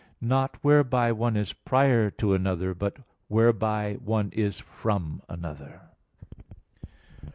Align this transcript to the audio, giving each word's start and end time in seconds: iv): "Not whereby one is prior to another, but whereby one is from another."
iv): 0.19 0.27
"Not 0.29 0.57
whereby 0.63 1.11
one 1.11 1.37
is 1.37 1.53
prior 1.53 2.09
to 2.09 2.33
another, 2.33 2.73
but 2.73 2.97
whereby 3.27 3.99
one 4.03 4.31
is 4.33 4.59
from 4.59 5.21
another." 5.29 5.79